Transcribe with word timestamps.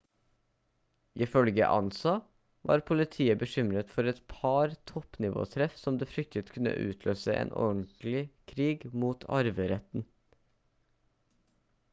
ifølge 1.25 1.67
ansa 1.73 2.13
«var 2.71 2.81
politiet 2.87 3.39
bekymret 3.43 3.93
for 3.97 4.11
et 4.13 4.21
par 4.33 4.73
toppnivåtreff 4.93 5.77
som 5.83 6.01
de 6.05 6.09
fryktet 6.15 6.51
kunne 6.57 6.75
utløse 6.87 7.37
en 7.45 7.55
ordentlig 7.69 8.25
krig 8.55 8.91
om 8.93 9.07
arveretten 9.41 10.09